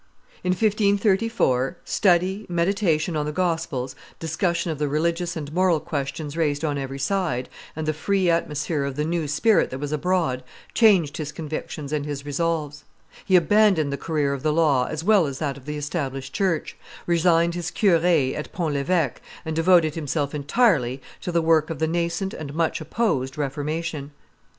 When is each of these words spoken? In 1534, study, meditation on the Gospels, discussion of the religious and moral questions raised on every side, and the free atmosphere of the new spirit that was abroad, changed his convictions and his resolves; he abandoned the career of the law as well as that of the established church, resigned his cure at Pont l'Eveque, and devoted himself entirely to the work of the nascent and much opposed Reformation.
In 0.43 0.53
1534, 0.53 1.77
study, 1.85 2.47
meditation 2.49 3.15
on 3.15 3.27
the 3.27 3.31
Gospels, 3.31 3.95
discussion 4.17 4.71
of 4.71 4.79
the 4.79 4.87
religious 4.87 5.37
and 5.37 5.53
moral 5.53 5.79
questions 5.79 6.35
raised 6.35 6.65
on 6.65 6.79
every 6.79 6.97
side, 6.97 7.47
and 7.75 7.87
the 7.87 7.93
free 7.93 8.27
atmosphere 8.27 8.83
of 8.83 8.95
the 8.95 9.05
new 9.05 9.27
spirit 9.27 9.69
that 9.69 9.77
was 9.77 9.91
abroad, 9.91 10.43
changed 10.73 11.17
his 11.17 11.31
convictions 11.31 11.93
and 11.93 12.07
his 12.07 12.25
resolves; 12.25 12.83
he 13.23 13.35
abandoned 13.35 13.93
the 13.93 13.95
career 13.95 14.33
of 14.33 14.41
the 14.41 14.51
law 14.51 14.87
as 14.87 15.03
well 15.03 15.27
as 15.27 15.37
that 15.37 15.55
of 15.55 15.65
the 15.65 15.77
established 15.77 16.33
church, 16.33 16.75
resigned 17.05 17.53
his 17.53 17.69
cure 17.69 17.97
at 18.03 18.51
Pont 18.51 18.73
l'Eveque, 18.73 19.21
and 19.45 19.55
devoted 19.55 19.93
himself 19.93 20.33
entirely 20.33 20.99
to 21.21 21.31
the 21.31 21.43
work 21.43 21.69
of 21.69 21.77
the 21.77 21.85
nascent 21.87 22.33
and 22.33 22.55
much 22.55 22.81
opposed 22.81 23.37
Reformation. 23.37 24.13